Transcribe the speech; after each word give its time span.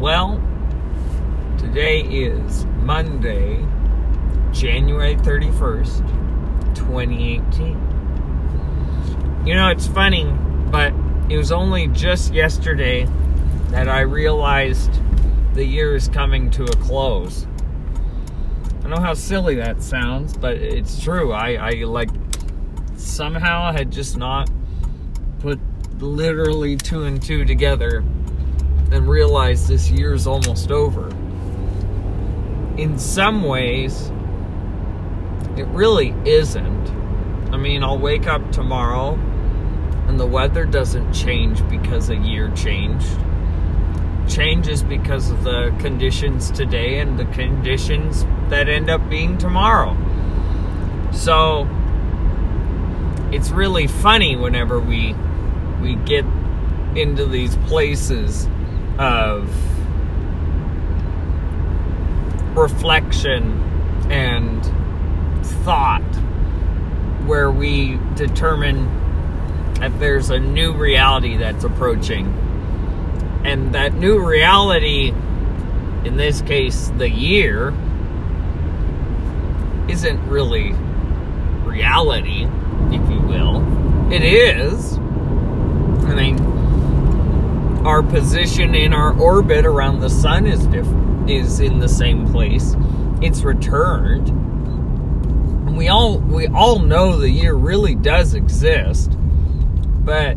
Well, 0.00 0.40
today 1.58 2.02
is 2.02 2.64
Monday, 2.82 3.66
January 4.52 5.16
31st, 5.16 6.76
2018. 6.76 9.44
You 9.44 9.56
know, 9.56 9.70
it's 9.70 9.88
funny, 9.88 10.32
but 10.70 10.92
it 11.28 11.36
was 11.36 11.50
only 11.50 11.88
just 11.88 12.32
yesterday 12.32 13.08
that 13.70 13.88
I 13.88 14.02
realized 14.02 14.92
the 15.54 15.64
year 15.64 15.96
is 15.96 16.06
coming 16.06 16.48
to 16.52 16.62
a 16.62 16.76
close. 16.76 17.48
I 18.84 18.88
know 18.88 19.00
how 19.00 19.14
silly 19.14 19.56
that 19.56 19.82
sounds, 19.82 20.36
but 20.36 20.58
it's 20.58 21.02
true. 21.02 21.32
I, 21.32 21.54
I 21.54 21.70
like 21.82 22.10
somehow 22.94 23.72
had 23.72 23.90
just 23.90 24.16
not 24.16 24.48
put 25.40 25.58
literally 25.98 26.76
two 26.76 27.02
and 27.02 27.20
two 27.20 27.44
together 27.44 28.04
and 28.90 29.08
realize 29.08 29.68
this 29.68 29.90
year's 29.90 30.26
almost 30.26 30.70
over. 30.70 31.08
In 32.76 32.98
some 32.98 33.42
ways, 33.42 34.10
it 35.56 35.66
really 35.68 36.14
isn't. 36.24 36.88
I 37.52 37.56
mean, 37.56 37.82
I'll 37.82 37.98
wake 37.98 38.26
up 38.26 38.52
tomorrow 38.52 39.14
and 40.06 40.18
the 40.18 40.26
weather 40.26 40.64
doesn't 40.64 41.12
change 41.12 41.66
because 41.68 42.08
a 42.08 42.16
year 42.16 42.50
changed. 42.54 43.18
Changes 44.28 44.82
because 44.82 45.30
of 45.30 45.44
the 45.44 45.74
conditions 45.80 46.50
today 46.50 47.00
and 47.00 47.18
the 47.18 47.24
conditions 47.26 48.24
that 48.48 48.68
end 48.68 48.88
up 48.88 49.08
being 49.10 49.36
tomorrow. 49.38 49.96
So, 51.12 51.68
it's 53.32 53.50
really 53.50 53.86
funny 53.86 54.36
whenever 54.36 54.80
we 54.80 55.14
we 55.82 55.94
get 55.96 56.24
into 56.94 57.26
these 57.26 57.56
places 57.68 58.48
of 58.98 59.48
reflection 62.56 63.62
and 64.10 64.64
thought 65.64 66.02
where 67.26 67.50
we 67.50 67.98
determine 68.16 68.86
that 69.74 69.98
there's 70.00 70.30
a 70.30 70.38
new 70.38 70.72
reality 70.72 71.36
that's 71.36 71.64
approaching. 71.64 72.26
And 73.44 73.74
that 73.74 73.94
new 73.94 74.18
reality 74.18 75.12
in 76.04 76.16
this 76.16 76.42
case 76.42 76.90
the 76.98 77.08
year 77.08 77.68
isn't 79.88 80.20
really 80.28 80.72
reality 81.64 82.44
if 82.90 83.10
you 83.10 83.20
will. 83.20 84.12
It 84.12 84.22
is. 84.22 84.98
I 84.98 86.14
mean 86.14 86.47
our 87.88 88.02
position 88.02 88.74
in 88.74 88.92
our 88.92 89.18
orbit 89.18 89.64
around 89.64 90.00
the 90.00 90.10
sun 90.10 90.46
is 90.46 90.66
different 90.66 91.30
is 91.30 91.58
in 91.58 91.78
the 91.78 91.88
same 91.88 92.30
place. 92.30 92.76
It's 93.22 93.40
returned. 93.40 94.28
And 94.28 95.74
we 95.74 95.88
all 95.88 96.18
we 96.18 96.48
all 96.48 96.80
know 96.80 97.16
the 97.16 97.30
year 97.30 97.54
really 97.54 97.94
does 97.94 98.34
exist 98.34 99.12
but 100.04 100.36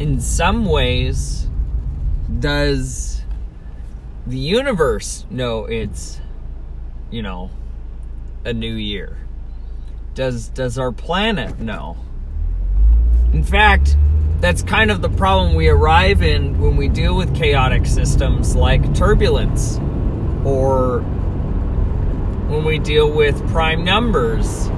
in 0.00 0.20
some 0.20 0.64
ways 0.64 1.46
does 2.40 3.22
the 4.26 4.38
universe 4.38 5.24
know 5.30 5.66
it's 5.66 6.20
you 7.12 7.22
know 7.22 7.48
a 8.44 8.52
new 8.52 8.74
year? 8.74 9.18
Does 10.14 10.48
does 10.48 10.78
our 10.78 10.90
planet 10.90 11.60
know? 11.60 11.96
In 13.32 13.44
fact 13.44 13.96
that's 14.40 14.62
kind 14.62 14.90
of 14.90 15.02
the 15.02 15.08
problem 15.08 15.54
we 15.54 15.68
arrive 15.68 16.22
in 16.22 16.60
when 16.60 16.76
we 16.76 16.88
deal 16.88 17.16
with 17.16 17.34
chaotic 17.34 17.86
systems 17.86 18.54
like 18.54 18.94
turbulence 18.94 19.78
or 20.44 21.00
when 22.48 22.64
we 22.64 22.78
deal 22.78 23.10
with 23.10 23.46
prime 23.50 23.84
numbers 23.84 24.68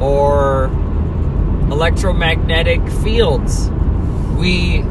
or 0.00 0.64
electromagnetic 1.70 2.80
fields. 3.04 3.70
We 4.36 4.84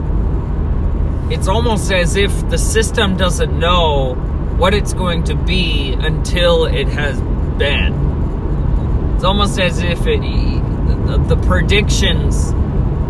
it's 1.29 1.47
almost 1.47 1.91
as 1.91 2.15
if 2.15 2.49
the 2.49 2.57
system 2.57 3.17
doesn't 3.17 3.57
know 3.57 4.13
what 4.57 4.73
it's 4.73 4.93
going 4.93 5.23
to 5.25 5.35
be 5.35 5.91
until 5.91 6.65
it 6.65 6.87
has 6.87 7.19
been. 7.57 9.13
It's 9.15 9.25
almost 9.25 9.59
as 9.59 9.79
if 9.79 10.07
it 10.07 10.21
the, 10.21 11.35
the 11.35 11.47
predictions 11.47 12.53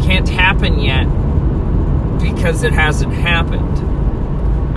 can't 0.06 0.30
happen 0.30 0.80
yet 0.80 1.06
because 2.22 2.64
it 2.64 2.74
hasn't 2.74 3.14
happened. 3.14 3.80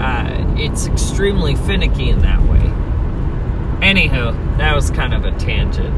Uh, 0.01 0.55
it's 0.57 0.87
extremely 0.87 1.55
finicky 1.55 2.09
in 2.09 2.21
that 2.21 2.41
way. 2.43 2.61
Anywho, 3.87 4.57
that 4.57 4.75
was 4.75 4.91
kind 4.91 5.13
of 5.13 5.27
a 5.27 5.33
tangent. 5.39 5.95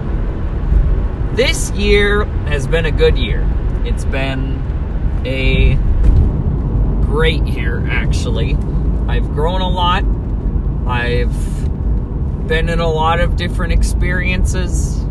This 1.37 1.71
year 1.73 2.25
has 2.25 2.67
been 2.67 2.87
a 2.87 2.91
good 2.91 3.17
year. 3.17 3.49
It's 3.85 4.05
been 4.05 4.61
a 5.25 5.77
great 7.07 7.47
year, 7.47 7.87
actually. 7.89 8.55
I've 9.09 9.29
grown 9.29 9.61
a 9.61 9.69
lot. 9.69 10.05
I've 10.89 12.49
been 12.49 12.69
in 12.69 12.81
a 12.81 12.91
lot 12.91 13.21
of 13.21 13.37
different 13.37 13.73
experiences. 13.73 15.05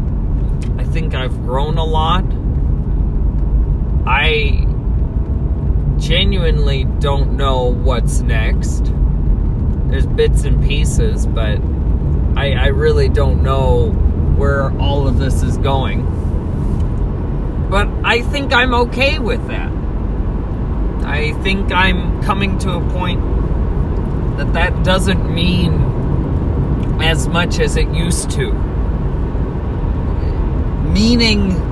I 0.78 0.84
think 0.84 1.16
I've 1.16 1.38
grown 1.44 1.78
a 1.78 1.86
lot. 1.86 2.26
I 4.12 4.66
genuinely 6.00 6.86
don't 7.00 7.38
know 7.38 7.66
what's 7.66 8.22
next. 8.22 8.92
There's 9.92 10.08
bits 10.08 10.46
and 10.46 10.64
pieces, 10.64 11.28
but 11.28 11.60
I, 12.36 12.54
I 12.54 12.68
really 12.70 13.08
don't 13.08 13.44
know 13.44 13.92
where 14.36 14.72
all 14.80 15.08
of 15.08 15.20
this 15.20 15.44
is 15.44 15.60
going. 15.60 16.08
But 17.70 17.88
I 18.04 18.24
think 18.24 18.52
I'm 18.52 18.74
okay 18.74 19.20
with 19.20 19.48
that. 19.48 19.72
I 21.06 21.34
think 21.44 21.72
I'm 21.72 22.24
coming 22.24 22.58
to 22.60 22.72
a 22.72 22.90
point 22.90 23.22
that 24.38 24.54
that 24.54 24.84
doesn't 24.84 25.32
mean 25.32 25.74
as 27.00 27.28
much 27.28 27.60
as 27.60 27.78
it 27.78 27.88
used 27.90 28.32
to. 28.32 28.54
Meaning, 30.94 31.69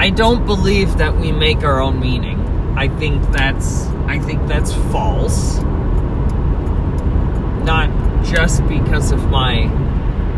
I 0.00 0.10
don't 0.10 0.46
believe 0.46 0.98
that 0.98 1.16
we 1.16 1.32
make 1.32 1.64
our 1.64 1.80
own 1.80 1.98
meaning. 1.98 2.40
I 2.78 2.86
think 2.86 3.20
that's 3.32 3.86
I 4.06 4.20
think 4.20 4.46
that's 4.46 4.72
false. 4.92 5.58
Not 7.64 7.90
just 8.24 8.66
because 8.68 9.10
of 9.10 9.28
my 9.28 9.66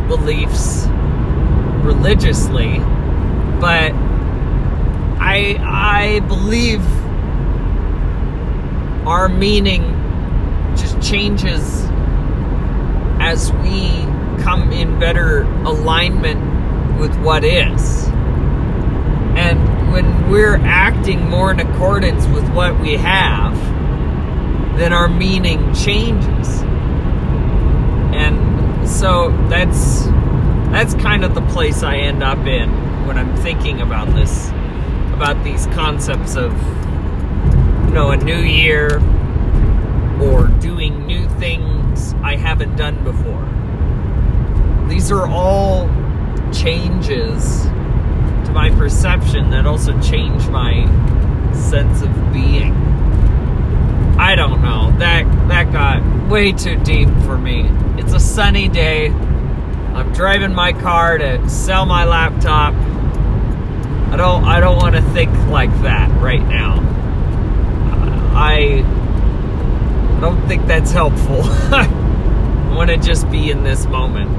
beliefs 0.08 0.86
religiously, 1.84 2.78
but 3.60 3.92
I 5.20 5.58
I 5.60 6.20
believe 6.26 6.82
our 9.06 9.28
meaning 9.28 9.82
just 10.74 11.02
changes 11.02 11.84
as 13.20 13.52
we 13.52 13.90
come 14.42 14.72
in 14.72 14.98
better 14.98 15.42
alignment 15.64 16.98
with 16.98 17.14
what 17.20 17.44
is. 17.44 18.08
We're 20.30 20.58
acting 20.58 21.28
more 21.28 21.50
in 21.50 21.58
accordance 21.58 22.24
with 22.28 22.48
what 22.54 22.78
we 22.78 22.92
have, 22.92 23.52
then 24.78 24.92
our 24.92 25.08
meaning 25.08 25.74
changes. 25.74 26.62
And 28.14 28.88
so 28.88 29.30
that's 29.48 30.04
that's 30.70 30.94
kind 30.94 31.24
of 31.24 31.34
the 31.34 31.40
place 31.48 31.82
I 31.82 31.96
end 31.96 32.22
up 32.22 32.38
in 32.46 32.70
when 33.08 33.18
I'm 33.18 33.36
thinking 33.38 33.80
about 33.80 34.06
this 34.14 34.50
about 35.14 35.42
these 35.42 35.66
concepts 35.66 36.36
of 36.36 36.52
you 37.88 37.92
know 37.92 38.12
a 38.12 38.16
new 38.16 38.38
year 38.38 38.98
or 40.22 40.46
doing 40.60 41.06
new 41.08 41.28
things 41.40 42.14
I 42.22 42.36
haven't 42.36 42.76
done 42.76 43.02
before. 43.02 43.48
These 44.88 45.10
are 45.10 45.26
all 45.26 45.88
changes 46.52 47.66
my 48.52 48.70
perception 48.70 49.50
that 49.50 49.66
also 49.66 49.98
change 50.00 50.46
my 50.48 50.84
sense 51.52 52.02
of 52.02 52.32
being. 52.32 52.72
I 54.18 54.34
don't 54.34 54.62
know. 54.62 54.92
That 54.98 55.24
that 55.48 55.72
got 55.72 56.28
way 56.28 56.52
too 56.52 56.76
deep 56.76 57.08
for 57.24 57.38
me. 57.38 57.68
It's 57.98 58.12
a 58.12 58.20
sunny 58.20 58.68
day. 58.68 59.08
I'm 59.08 60.12
driving 60.12 60.54
my 60.54 60.72
car 60.72 61.18
to 61.18 61.48
sell 61.48 61.86
my 61.86 62.04
laptop. 62.04 62.74
I 64.12 64.16
don't 64.16 64.44
I 64.44 64.60
don't 64.60 64.76
want 64.76 64.94
to 64.96 65.02
think 65.12 65.32
like 65.48 65.70
that 65.82 66.10
right 66.20 66.42
now. 66.42 66.78
Uh, 67.92 68.32
I 68.34 68.84
I 70.16 70.20
don't 70.20 70.46
think 70.46 70.66
that's 70.66 70.90
helpful. 70.90 71.40
I 71.44 72.72
want 72.74 72.90
to 72.90 72.96
just 72.96 73.30
be 73.30 73.50
in 73.50 73.62
this 73.64 73.86
moment. 73.86 74.30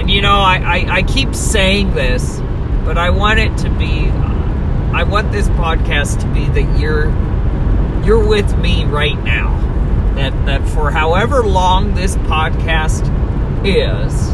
And 0.00 0.10
you 0.10 0.20
know, 0.20 0.38
I, 0.38 0.56
I, 0.58 0.94
I 0.96 1.02
keep 1.02 1.34
saying 1.34 1.94
this, 1.94 2.38
but 2.86 2.96
I 2.96 3.10
want 3.10 3.40
it 3.40 3.58
to 3.58 3.70
be 3.70 4.08
I 4.94 5.02
want 5.02 5.30
this 5.32 5.48
podcast 5.48 6.20
to 6.20 6.26
be 6.28 6.46
that 6.46 6.78
you're 6.78 7.08
you're 8.06 8.26
with 8.26 8.56
me 8.56 8.84
right 8.84 9.22
now. 9.22 10.14
that 10.14 10.46
that 10.46 10.66
for 10.68 10.90
however 10.90 11.42
long 11.42 11.94
this 11.94 12.16
podcast 12.16 13.02
is, 13.66 14.32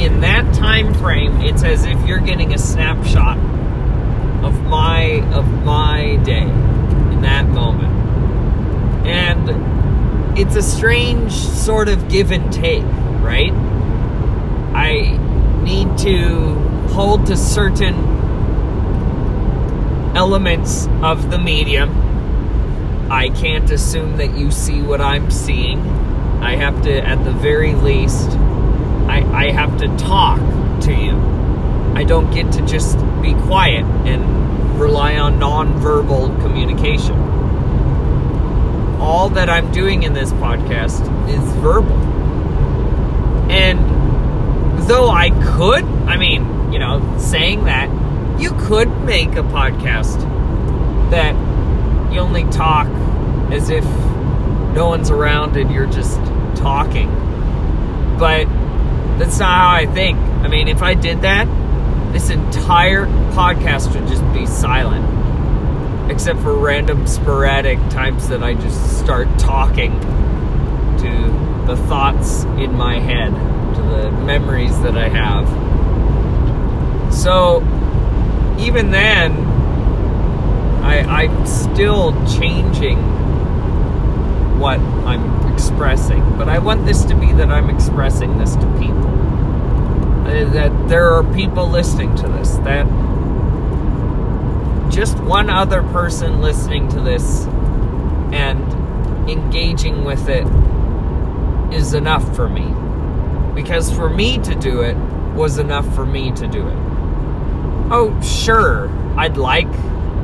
in 0.00 0.20
that 0.20 0.54
time 0.54 0.94
frame, 0.94 1.40
it's 1.42 1.62
as 1.62 1.84
if 1.84 2.06
you're 2.06 2.20
getting 2.20 2.54
a 2.54 2.58
snapshot 2.58 3.36
of 4.44 4.62
my 4.62 5.20
of 5.34 5.46
my 5.64 6.16
day 6.24 6.42
in 6.42 7.20
that 7.22 7.48
moment. 7.48 7.92
And 9.06 10.38
it's 10.38 10.56
a 10.56 10.62
strange 10.62 11.32
sort 11.32 11.88
of 11.88 12.08
give 12.08 12.30
and 12.30 12.50
take, 12.52 12.84
right? 13.20 13.52
I 14.72 15.18
need 15.62 15.98
to 15.98 16.54
hold 16.90 17.26
to 17.26 17.36
certain 17.36 17.94
elements 20.16 20.88
of 21.02 21.30
the 21.30 21.38
medium. 21.38 21.90
I 23.10 23.28
can't 23.28 23.70
assume 23.70 24.16
that 24.18 24.36
you 24.36 24.50
see 24.50 24.82
what 24.82 25.00
I'm 25.00 25.30
seeing. 25.30 25.80
I 26.40 26.56
have 26.56 26.82
to, 26.82 27.06
at 27.06 27.24
the 27.24 27.32
very 27.32 27.74
least, 27.74 28.30
I, 29.08 29.24
I 29.32 29.50
have 29.50 29.78
to 29.78 29.88
talk 29.98 30.38
to 30.82 30.94
you. 30.94 31.16
I 31.94 32.04
don't 32.04 32.30
get 32.32 32.52
to 32.52 32.66
just 32.66 32.96
be 33.20 33.34
quiet 33.34 33.84
and 34.06 34.78
rely 34.80 35.16
on 35.16 35.38
nonverbal 35.38 36.40
communication. 36.40 37.16
All 39.00 39.28
that 39.30 39.50
I'm 39.50 39.70
doing 39.72 40.04
in 40.04 40.12
this 40.14 40.30
podcast 40.32 41.00
is 41.28 41.52
verbal. 41.56 41.96
And 43.50 43.89
though 44.90 45.08
I 45.08 45.30
could, 45.30 45.84
I 45.84 46.16
mean, 46.16 46.72
you 46.72 46.80
know, 46.80 47.16
saying 47.16 47.66
that, 47.66 47.88
you 48.40 48.50
could 48.66 48.88
make 49.04 49.28
a 49.36 49.42
podcast 49.44 50.18
that 51.12 51.32
you 52.12 52.18
only 52.18 52.42
talk 52.50 52.88
as 53.52 53.70
if 53.70 53.84
no 54.74 54.88
one's 54.88 55.08
around 55.08 55.56
and 55.56 55.70
you're 55.70 55.86
just 55.86 56.16
talking. 56.56 57.08
But 58.18 58.46
that's 59.20 59.38
not 59.38 59.56
how 59.60 59.70
I 59.70 59.86
think. 59.86 60.18
I 60.18 60.48
mean, 60.48 60.66
if 60.66 60.82
I 60.82 60.94
did 60.94 61.22
that, 61.22 61.46
this 62.12 62.30
entire 62.30 63.06
podcast 63.32 63.94
would 63.94 64.08
just 64.08 64.24
be 64.32 64.44
silent. 64.44 66.10
Except 66.10 66.40
for 66.40 66.52
random 66.52 67.06
sporadic 67.06 67.78
times 67.90 68.28
that 68.28 68.42
I 68.42 68.54
just 68.54 68.98
start 68.98 69.28
talking 69.38 69.92
to 70.00 71.64
the 71.68 71.76
thoughts 71.86 72.42
in 72.58 72.74
my 72.74 72.98
head, 72.98 73.32
to 73.80 73.86
the 73.88 74.10
memories 74.10 74.80
that 74.82 74.96
I 74.96 75.08
have. 75.08 75.48
So, 77.12 77.60
even 78.58 78.90
then, 78.90 79.32
I, 80.82 81.00
I'm 81.00 81.46
still 81.46 82.12
changing 82.26 82.98
what 84.58 84.78
I'm 84.78 85.52
expressing. 85.52 86.36
But 86.36 86.48
I 86.48 86.58
want 86.58 86.84
this 86.84 87.04
to 87.04 87.14
be 87.14 87.32
that 87.32 87.50
I'm 87.50 87.70
expressing 87.70 88.38
this 88.38 88.54
to 88.56 88.66
people. 88.78 89.08
Uh, 90.26 90.48
that 90.52 90.88
there 90.88 91.10
are 91.10 91.24
people 91.34 91.68
listening 91.68 92.14
to 92.16 92.28
this. 92.28 92.56
That 92.58 92.86
just 94.90 95.18
one 95.20 95.48
other 95.48 95.82
person 95.82 96.40
listening 96.40 96.88
to 96.88 97.00
this 97.00 97.46
and 98.32 99.30
engaging 99.30 100.04
with 100.04 100.28
it 100.28 100.46
is 101.72 101.94
enough 101.94 102.36
for 102.36 102.48
me. 102.48 102.74
Because 103.60 103.92
for 103.92 104.08
me 104.08 104.38
to 104.38 104.54
do 104.54 104.80
it 104.80 104.96
was 105.34 105.58
enough 105.58 105.86
for 105.94 106.06
me 106.06 106.32
to 106.32 106.48
do 106.48 106.66
it. 106.66 106.76
Oh, 107.92 108.18
sure, 108.22 108.88
I'd 109.18 109.36
like 109.36 109.68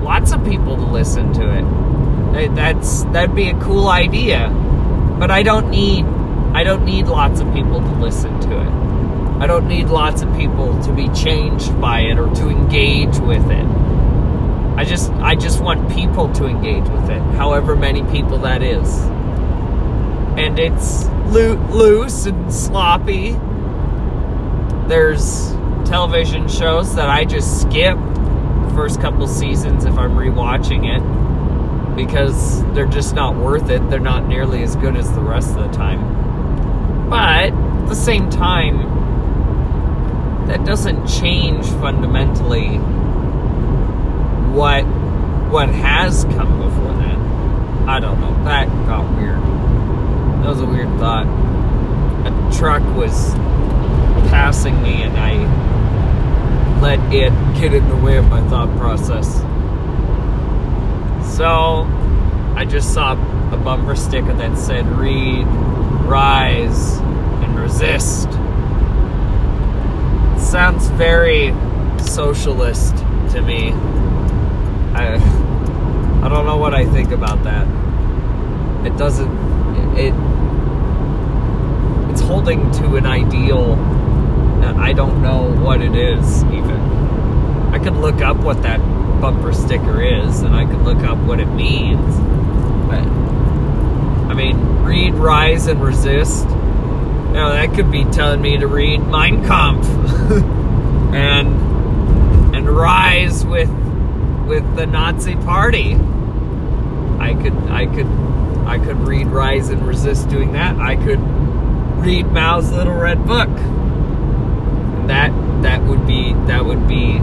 lots 0.01 0.33
of 0.33 0.43
people 0.43 0.75
to 0.77 0.87
listen 0.87 1.35
to 1.35 1.43
it. 1.43 1.65
Uh, 1.65 2.55
that's 2.55 3.05
that'd 3.13 3.35
be 3.35 3.51
a 3.51 3.61
cool 3.61 3.89
idea, 3.89 4.49
but 5.19 5.31
I 5.31 5.43
don't 5.43 5.69
need 5.69 6.07
I 6.57 6.65
don't 6.65 6.87
need 6.87 7.09
lots 7.09 7.41
of 7.41 7.53
people 7.53 7.81
to 7.83 7.93
listen 7.97 8.41
to 8.41 8.59
it. 8.59 9.43
I 9.43 9.47
don't 9.47 9.69
need 9.69 9.89
lots 9.89 10.23
of 10.23 10.35
people 10.35 10.83
to 10.85 10.93
be 10.95 11.11
changed 11.11 11.79
by 11.79 12.01
it 12.01 12.19
or 12.19 12.35
to 12.37 12.49
engage 12.49 13.19
with 13.19 13.45
it. 13.51 13.67
I 14.79 14.85
just 14.87 15.11
I 15.13 15.35
just 15.35 15.63
want 15.63 15.93
people 15.93 16.33
to 16.33 16.47
engage 16.47 16.89
with 16.89 17.11
it, 17.11 17.21
however 17.37 17.77
many 17.77 18.03
people 18.05 18.39
that 18.39 18.63
is. 18.63 19.15
And 20.37 20.59
it's 20.59 21.07
loo- 21.33 21.59
loose 21.71 22.27
and 22.27 22.53
sloppy. 22.53 23.33
There's 24.89 25.53
television 25.87 26.49
shows 26.49 26.95
that 26.97 27.09
I 27.09 27.25
just 27.25 27.63
skip 27.63 27.97
the 27.97 28.73
first 28.75 29.01
couple 29.01 29.27
seasons 29.27 29.85
if 29.85 29.97
I'm 29.97 30.13
rewatching 30.13 30.85
it 30.87 31.97
because 31.97 32.63
they're 32.75 32.87
just 32.87 33.15
not 33.15 33.37
worth 33.37 33.71
it. 33.71 33.89
They're 33.89 33.99
not 33.99 34.27
nearly 34.27 34.63
as 34.63 34.77
good 34.77 34.97
as 34.97 35.11
the 35.13 35.21
rest 35.23 35.57
of 35.57 35.71
the 35.71 35.77
time. 35.77 37.09
But 37.09 37.53
at 37.53 37.89
the 37.89 37.95
same 37.95 38.29
time, 38.29 38.95
that 40.49 40.65
doesn't 40.65 41.07
change 41.09 41.67
fundamentally 41.67 42.77
what 44.55 44.83
what 45.51 45.69
has 45.69 46.25
come 46.25 46.59
before 46.61 46.93
that. 46.95 47.19
I 47.89 48.01
don't 48.01 48.21
know. 48.21 48.45
That 48.45 48.69
got 48.87 49.05
weird. 49.17 49.39
That 50.47 50.53
was 50.53 50.61
a 50.61 50.67
weird 50.67 50.97
thought. 51.01 51.27
A 52.25 52.57
truck 52.57 52.81
was 52.97 53.35
passing 54.31 54.81
me 54.81 55.03
and 55.03 55.19
I 55.19 56.81
let 56.81 57.01
it 57.13 57.33
get 57.61 57.75
in 57.75 57.89
the 57.89 57.97
way 57.97 58.17
of 58.17 58.29
my 58.29 58.49
thought 58.49 58.69
process. 58.79 59.41
So 61.37 61.83
I 62.55 62.65
just 62.65 62.95
saw 62.95 63.15
a 63.53 63.57
bumper 63.57 63.97
sticker 63.97 64.33
that 64.35 64.57
said 64.57 64.87
read, 64.87 65.49
rise, 66.07 66.99
and 66.99 67.59
resist. 67.59 68.29
It 70.37 70.49
sounds 70.49 70.87
very 70.91 71.53
socialist 71.99 72.97
to 73.33 73.43
me. 73.43 73.73
I 74.95 75.17
I 76.23 76.29
don't 76.29 76.47
know 76.47 76.57
what 76.57 76.73
I 76.73 76.85
think 76.85 77.11
about 77.11 77.43
that. 77.43 77.67
It 78.87 78.97
doesn't 78.97 79.47
it 79.99 80.15
it's 80.15 80.36
holding 82.27 82.71
to 82.73 82.97
an 82.97 83.07
ideal 83.07 83.77
I 84.87 84.93
don't 84.93 85.21
know 85.21 85.51
what 85.65 85.81
it 85.81 85.97
is 85.97 86.45
even. 86.45 86.81
I 87.73 87.81
could 87.83 87.95
look 87.95 88.21
up 88.21 88.37
what 88.37 88.63
that 88.63 88.79
bumper 89.21 89.53
sticker 89.53 90.01
is 90.01 90.43
and 90.43 90.55
I 90.55 90.65
could 90.65 90.83
look 90.83 90.99
up 90.99 91.19
what 91.19 91.41
it 91.41 91.47
means. 91.47 92.15
But 92.89 93.03
I 94.31 94.35
mean, 94.35 94.85
read, 94.85 95.15
rise, 95.15 95.67
and 95.67 95.83
resist. 95.83 96.45
You 96.47 97.35
know, 97.35 97.51
that 97.51 97.75
could 97.75 97.91
be 97.91 98.05
telling 98.05 98.41
me 98.41 98.59
to 98.59 98.69
read 98.69 98.99
Mein 98.99 99.45
Kampf 99.45 99.89
and 101.13 102.55
and 102.55 102.69
rise 102.69 103.45
with 103.45 103.71
with 104.47 104.77
the 104.77 104.87
Nazi 104.87 105.35
party. 105.35 105.95
I 107.19 107.35
could 107.43 107.57
I 107.71 107.87
could 107.87 108.07
I 108.67 108.79
could 108.79 108.99
read 109.01 109.27
Rise 109.27 109.71
and 109.71 109.87
Resist 109.87 110.29
doing 110.29 110.53
that. 110.53 110.77
I 110.77 110.95
could 110.95 111.19
read 112.07 112.27
Mao's 112.27 112.71
Little 112.71 112.95
Red 112.95 113.27
Book 113.27 113.49
that 115.09 115.33
that 115.63 115.83
would 115.83 116.07
be 116.07 116.35
that 116.47 116.65
would 116.65 116.87
be 116.87 117.19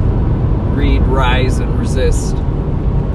read, 0.75 1.02
rise, 1.04 1.60
and 1.60 1.80
resist. 1.80 2.36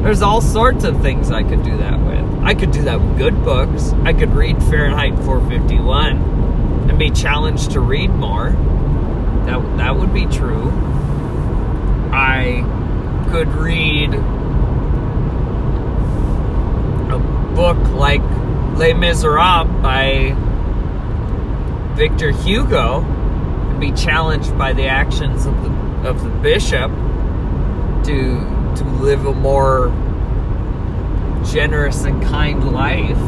There's 0.03 0.23
all 0.23 0.41
sorts 0.41 0.85
of 0.85 1.03
things 1.03 1.31
I 1.31 1.43
could 1.43 1.63
do 1.63 1.77
that 1.77 2.01
with. 2.01 2.25
I 2.43 2.55
could 2.55 2.71
do 2.71 2.85
that 2.85 2.99
with 2.99 3.19
good 3.19 3.45
books. 3.45 3.93
I 4.05 4.15
could 4.15 4.31
read 4.31 4.63
Fahrenheit 4.63 5.15
451 5.27 6.89
and 6.89 6.99
be 6.99 7.11
challenged 7.11 7.73
to 7.73 7.81
read 7.81 8.13
more. 8.13 8.53
That 9.45 9.77
that 9.77 9.95
would 9.95 10.15
be 10.15 10.25
true. 10.25 10.71
I 12.15 12.65
could 13.31 13.49
read 13.49 14.15
a 17.13 17.19
book 17.55 17.77
like 17.91 18.23
Les 18.79 18.95
Miserables 18.95 19.83
by 19.83 20.35
Victor 21.99 22.31
Hugo 22.31 23.01
and 23.01 23.81
be 23.81 23.91
challenged 23.91 24.57
by 24.57 24.73
the 24.73 24.87
actions 24.87 25.47
of 25.47 25.63
the 25.65 26.09
of 26.09 26.23
the 26.23 26.31
bishop 26.31 26.93
to 28.05 28.75
to 28.77 28.85
live 29.01 29.27
a 29.27 29.35
more 29.35 29.89
generous 31.51 32.05
and 32.05 32.23
kind 32.23 32.73
life. 32.73 33.19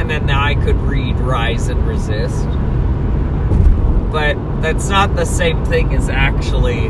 And 0.00 0.08
then 0.08 0.30
I 0.30 0.54
could 0.54 0.76
read 0.76 1.18
Rise 1.18 1.66
and 1.66 1.84
Resist. 1.88 2.46
But 4.12 4.36
that's 4.62 4.88
not 4.88 5.16
the 5.16 5.24
same 5.24 5.64
thing 5.64 5.92
as 5.92 6.08
actually 6.08 6.88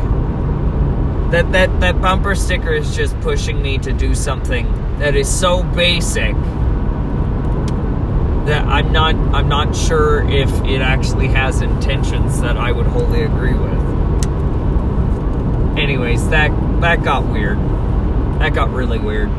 that 1.31 1.51
that 1.53 1.79
that 1.79 1.99
bumper 2.03 2.35
sticker 2.35 2.71
is 2.71 2.95
just 2.95 3.19
pushing 3.21 3.63
me 3.63 3.79
to 3.79 3.93
do 3.93 4.13
something 4.13 4.71
that 4.99 5.15
is 5.15 5.27
so 5.27 5.63
basic 5.63 6.35
that 8.47 8.65
I'm 8.65 8.93
not 8.93 9.13
I'm 9.35 9.49
not 9.49 9.75
sure 9.75 10.23
if 10.29 10.49
it 10.63 10.79
actually 10.79 11.27
has 11.27 11.61
intentions 11.61 12.39
that 12.39 12.55
I 12.55 12.71
would 12.71 12.87
wholly 12.87 13.23
agree 13.23 13.53
with. 13.53 13.77
Anyways, 15.77 16.29
that 16.29 16.49
that 16.79 17.03
got 17.03 17.27
weird. 17.27 17.57
That 18.39 18.53
got 18.53 18.71
really 18.71 18.99
weird. 18.99 19.29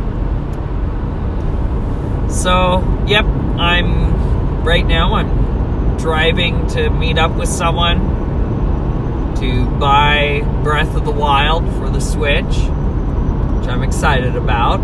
So, 2.30 3.04
yep, 3.06 3.24
I'm 3.24 4.62
right 4.62 4.86
now 4.86 5.14
I'm 5.14 5.96
driving 5.96 6.66
to 6.68 6.90
meet 6.90 7.16
up 7.16 7.34
with 7.34 7.48
someone 7.48 9.34
to 9.36 9.64
buy 9.78 10.42
Breath 10.62 10.94
of 10.94 11.06
the 11.06 11.12
Wild 11.12 11.64
for 11.76 11.88
the 11.88 12.00
Switch, 12.00 12.44
which 12.44 13.68
I'm 13.68 13.82
excited 13.82 14.36
about. 14.36 14.80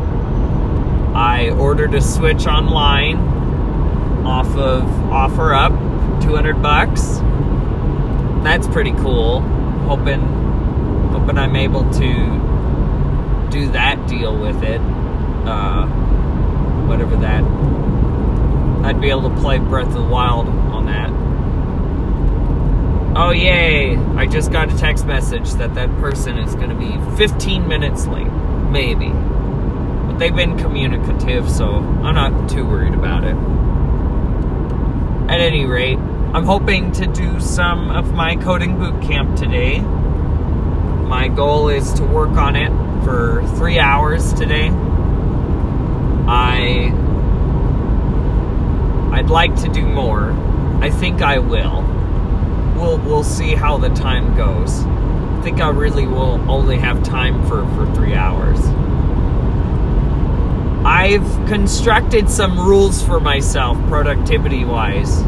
I 1.15 1.51
ordered 1.51 1.95
a 1.95 2.01
Switch 2.01 2.47
online 2.47 3.34
off 4.25 4.49
of 4.57 4.83
OfferUp 5.11 6.23
200 6.23 6.63
bucks. 6.63 7.19
That's 8.45 8.67
pretty 8.69 8.93
cool. 8.93 9.41
Hoping 9.87 10.21
hoping 11.13 11.39
I'm 11.39 11.57
able 11.57 11.91
to 11.93 13.51
do 13.51 13.71
that 13.73 14.07
deal 14.09 14.37
with 14.37 14.63
it. 14.63 14.81
Uh, 14.81 15.87
whatever 16.87 17.17
that. 17.17 17.45
I'd 18.85 19.01
be 19.01 19.11
able 19.11 19.31
to 19.31 19.37
play 19.41 19.59
Breath 19.59 19.89
of 19.89 19.95
the 19.95 20.03
Wild 20.03 20.49
on 20.49 20.87
that. 20.87 21.11
Oh, 23.17 23.31
yay! 23.31 23.97
I 23.97 24.27
just 24.27 24.51
got 24.51 24.73
a 24.73 24.77
text 24.77 25.07
message 25.07 25.53
that 25.53 25.75
that 25.75 25.89
person 26.01 26.37
is 26.37 26.55
going 26.57 26.69
to 26.69 26.75
be 26.75 26.99
15 27.17 27.69
minutes 27.69 28.07
late. 28.07 28.27
Maybe. 28.27 29.11
But 29.11 30.19
they've 30.19 30.35
been 30.35 30.59
communicative, 30.59 31.49
so 31.49 31.77
I'm 31.77 32.15
not 32.15 32.51
too 32.51 32.67
worried 32.67 32.95
about 32.95 33.25
it. 33.25 33.37
At 35.29 35.41
any 35.41 35.65
rate, 35.65 35.97
I'm 35.99 36.45
hoping 36.45 36.93
to 36.93 37.07
do 37.07 37.41
some 37.41 37.91
of 37.91 38.13
my 38.13 38.37
coding 38.37 38.79
boot 38.79 39.01
camp 39.03 39.37
today. 39.39 39.81
My 39.81 41.29
goal 41.29 41.71
is 41.71 41.95
to 41.95 42.05
work 42.05 42.37
on 42.37 42.57
it 42.57 42.69
for 43.05 43.43
three 43.57 43.79
hours 43.79 44.35
today. 44.35 44.69
I 46.29 46.93
I'd 49.13 49.31
like 49.31 49.57
to 49.63 49.69
do 49.69 49.87
more. 49.87 50.33
I 50.83 50.91
think 50.91 51.23
I 51.23 51.39
will. 51.39 51.83
We'll 52.77 52.99
we'll 52.99 53.25
see 53.25 53.55
how 53.55 53.79
the 53.79 53.89
time 53.89 54.37
goes. 54.37 54.85
I 54.85 55.41
think 55.43 55.61
I 55.61 55.71
really 55.71 56.07
will 56.07 56.39
only 56.51 56.77
have 56.77 57.03
time 57.03 57.47
for, 57.49 57.67
for 57.75 57.91
three 57.95 58.15
hours. 58.15 58.61
I've 60.85 61.25
constructed 61.47 62.29
some 62.29 62.59
rules 62.59 63.03
for 63.03 63.19
myself, 63.19 63.79
productivity 63.89 64.65
wise. 64.65 65.23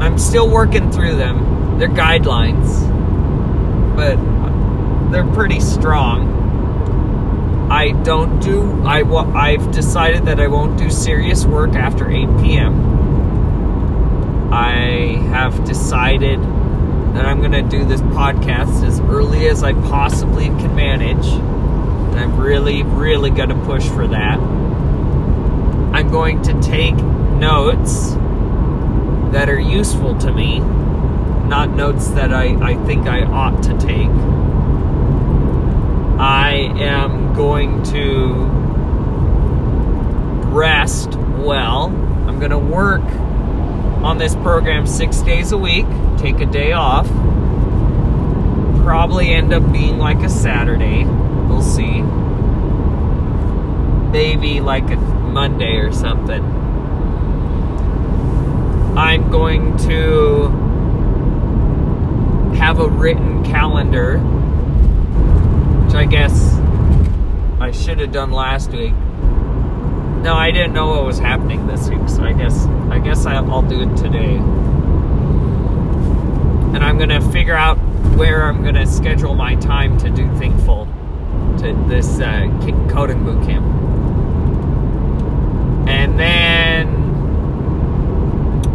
I'm 0.00 0.18
still 0.18 0.48
working 0.48 0.92
through 0.92 1.16
them. 1.16 1.78
They're 1.78 1.88
guidelines, 1.88 2.86
but 3.96 4.16
they're 5.10 5.26
pretty 5.32 5.60
strong. 5.60 6.42
I 7.72 7.90
don't 8.02 8.38
do. 8.40 8.82
I 8.84 9.02
I've 9.02 9.72
decided 9.72 10.26
that 10.26 10.38
I 10.38 10.46
won't 10.46 10.78
do 10.78 10.88
serious 10.90 11.44
work 11.44 11.74
after 11.74 12.08
8 12.08 12.26
p.m. 12.40 12.92
I 14.52 15.16
have 15.30 15.64
decided 15.64 16.38
that 17.14 17.24
I'm 17.26 17.40
going 17.40 17.52
to 17.52 17.62
do 17.62 17.84
this 17.84 18.00
podcast 18.02 18.86
as 18.86 19.00
early 19.00 19.48
as 19.48 19.62
I 19.62 19.72
possibly 19.72 20.46
can 20.46 20.74
manage. 20.76 21.26
And 22.12 22.20
I'm 22.20 22.38
really, 22.38 22.82
really 22.82 23.30
going 23.30 23.48
to 23.48 23.64
push 23.64 23.88
for 23.88 24.06
that. 24.06 24.38
I'm 25.92 26.10
going 26.10 26.42
to 26.42 26.60
take 26.60 26.94
notes 26.94 28.10
that 29.32 29.48
are 29.48 29.58
useful 29.58 30.16
to 30.18 30.32
me, 30.32 30.60
not 30.60 31.70
notes 31.70 32.08
that 32.08 32.32
I, 32.32 32.54
I 32.62 32.74
think 32.84 33.06
I 33.06 33.22
ought 33.22 33.62
to 33.64 33.78
take. 33.78 34.10
I 36.20 36.52
am 36.78 37.34
going 37.34 37.82
to 37.84 38.34
rest 40.50 41.14
well. 41.16 41.86
I'm 42.28 42.38
going 42.38 42.50
to 42.50 42.58
work 42.58 43.02
on 44.02 44.18
this 44.18 44.34
program 44.36 44.86
six 44.86 45.20
days 45.22 45.52
a 45.52 45.58
week, 45.58 45.86
take 46.18 46.40
a 46.40 46.46
day 46.46 46.72
off. 46.72 47.06
Probably 48.84 49.30
end 49.30 49.52
up 49.52 49.72
being 49.72 49.98
like 49.98 50.18
a 50.18 50.28
Saturday. 50.28 51.04
We'll 51.52 51.62
see. 51.62 52.02
Maybe 54.10 54.60
like 54.60 54.90
a 54.90 54.96
Monday 54.96 55.76
or 55.76 55.92
something. 55.92 56.42
I'm 58.96 59.30
going 59.30 59.76
to 59.78 60.48
have 62.56 62.78
a 62.80 62.88
written 62.88 63.44
calendar 63.44 64.18
which 65.92 65.94
I 65.94 66.06
guess 66.06 66.54
I 67.60 67.70
should 67.70 67.98
have 68.00 68.12
done 68.12 68.30
last 68.30 68.70
week. 68.70 68.94
No, 70.22 70.34
I 70.34 70.50
didn't 70.50 70.72
know 70.72 70.86
what 70.86 71.04
was 71.04 71.18
happening 71.18 71.66
this 71.66 71.90
week, 71.90 72.08
so 72.08 72.24
I 72.24 72.32
guess 72.32 72.64
I 72.90 72.98
guess 72.98 73.26
I'll 73.26 73.60
do 73.60 73.82
it 73.82 73.94
today. 73.98 74.36
And 76.74 76.82
I'm 76.82 76.96
gonna 76.96 77.20
figure 77.30 77.54
out 77.54 77.76
where 78.16 78.42
I'm 78.42 78.64
gonna 78.64 78.86
schedule 78.86 79.34
my 79.34 79.54
time 79.56 79.98
to 79.98 80.08
do 80.08 80.26
Thinkful 80.38 80.88
to 81.58 81.72
this 81.88 82.20
uh, 82.20 82.46
coding 82.90 83.24
boot 83.24 83.44
camp. 83.44 83.66
And 85.88 86.18
then, 86.18 86.88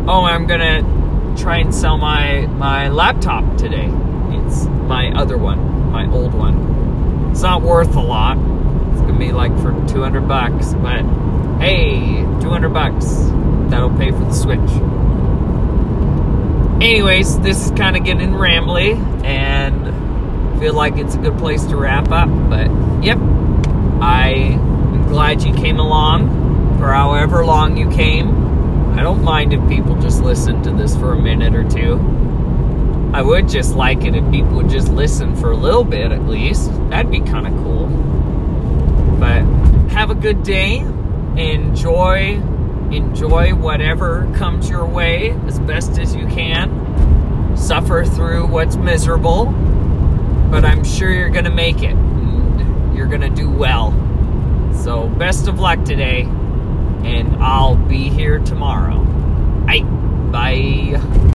oh, 0.08 0.24
I'm 0.24 0.48
gonna 0.48 1.36
try 1.38 1.58
and 1.58 1.74
sell 1.74 1.98
my 1.98 2.46
my 2.48 2.90
laptop 2.90 3.58
today. 3.58 3.90
It's 4.32 4.66
my 4.66 5.12
other 5.12 5.38
one, 5.38 5.92
my 5.92 6.10
old 6.12 6.34
one. 6.34 7.30
It's 7.32 7.42
not 7.42 7.62
worth 7.62 7.96
a 7.96 8.02
lot. 8.02 8.38
It's 8.92 9.02
gonna 9.02 9.20
be 9.20 9.32
like 9.32 9.52
for 9.60 9.72
200 9.88 10.28
bucks, 10.28 10.74
but 10.76 11.04
hey, 11.60 12.22
200 12.42 12.70
bucks. 12.70 13.06
That'll 13.70 13.96
pay 13.98 14.12
for 14.12 14.20
the 14.20 14.34
Switch. 14.34 14.60
Anyways, 16.82 17.40
this 17.40 17.66
is 17.66 17.72
kind 17.72 17.98
of 17.98 18.04
getting 18.04 18.32
rambly, 18.32 18.96
and 19.26 20.07
feel 20.60 20.74
like 20.74 20.98
it's 20.98 21.16
a 21.16 21.18
good 21.18 21.38
place 21.38 21.64
to 21.66 21.78
wrap 21.78 22.12
up. 22.12 22.30
But 22.50 22.68
yep, 23.04 23.18
I 24.02 24.30
am 24.32 25.08
glad 25.08 25.44
you 25.44 25.54
came 25.54 25.80
along 25.80 26.78
for 26.78 26.88
however 26.88 27.46
long 27.46 27.78
you 27.78 27.90
came. 27.90 28.98
I 28.98 29.04
don't 29.04 29.24
mind 29.24 29.54
if 29.54 29.68
people 29.70 30.00
just 30.02 30.22
listen 30.22 30.62
to 30.64 30.72
this 30.72 30.96
for 30.96 31.14
a 31.14 31.22
minute 31.22 31.54
or 31.56 31.64
two. 31.64 31.96
I 33.14 33.22
would 33.22 33.48
just 33.48 33.76
like 33.76 34.04
it 34.04 34.16
if 34.16 34.32
people 34.32 34.56
would 34.58 34.70
just 34.70 34.90
listen 34.90 35.36
for 35.36 35.52
a 35.52 35.58
little 35.58 35.84
bit 35.84 36.12
at 36.12 36.28
least. 36.28 36.72
That'd 36.90 37.12
be 37.12 37.22
kind 37.22 37.48
of 37.48 37.54
cool. 37.54 37.88
But 39.20 39.44
have 39.92 40.10
a 40.10 40.16
good 40.16 40.44
day. 40.44 40.80
Enjoy 41.36 42.42
enjoy 42.92 43.54
whatever 43.54 44.32
comes 44.36 44.70
your 44.70 44.86
way 44.86 45.32
as 45.46 45.60
best 45.60 45.98
as 46.00 46.16
you 46.16 46.26
can. 46.28 47.56
Suffer 47.58 48.06
through 48.06 48.48
what's 48.48 48.76
miserable, 48.76 49.48
but 50.50 50.66
I'm 50.66 50.84
sure 50.84 51.12
you're 51.12 51.30
going 51.30 51.46
to 51.46 51.52
make 51.52 51.84
it. 51.84 51.96
you're 52.96 53.08
going 53.08 53.22
to 53.22 53.30
do 53.30 53.50
well. 53.50 53.92
So, 54.84 55.08
best 55.08 55.48
of 55.48 55.60
luck 55.60 55.84
today, 55.84 56.22
and 56.22 57.36
I'll 57.44 57.76
be 57.76 58.10
here 58.10 58.40
tomorrow. 58.40 59.00
Bye. 59.66 59.82
Bye. 60.32 61.14